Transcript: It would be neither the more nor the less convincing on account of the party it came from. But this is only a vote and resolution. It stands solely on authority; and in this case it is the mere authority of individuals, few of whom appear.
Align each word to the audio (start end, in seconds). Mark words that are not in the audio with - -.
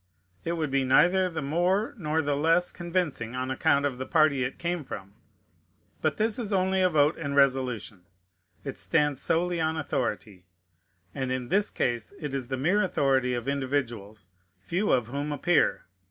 It 0.43 0.53
would 0.53 0.71
be 0.71 0.83
neither 0.83 1.29
the 1.29 1.43
more 1.43 1.93
nor 1.95 2.23
the 2.23 2.35
less 2.35 2.71
convincing 2.71 3.35
on 3.35 3.51
account 3.51 3.85
of 3.85 3.99
the 3.99 4.07
party 4.07 4.43
it 4.43 4.57
came 4.57 4.83
from. 4.83 5.13
But 6.01 6.17
this 6.17 6.39
is 6.39 6.51
only 6.51 6.81
a 6.81 6.89
vote 6.89 7.19
and 7.19 7.35
resolution. 7.35 8.07
It 8.63 8.79
stands 8.79 9.21
solely 9.21 9.61
on 9.61 9.77
authority; 9.77 10.47
and 11.13 11.31
in 11.31 11.49
this 11.49 11.69
case 11.69 12.15
it 12.19 12.33
is 12.33 12.47
the 12.47 12.57
mere 12.57 12.81
authority 12.81 13.35
of 13.35 13.47
individuals, 13.47 14.29
few 14.59 14.91
of 14.91 15.05
whom 15.05 15.31
appear. 15.31 15.85